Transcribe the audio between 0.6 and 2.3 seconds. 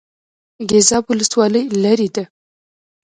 ګیزاب ولسوالۍ لیرې ده؟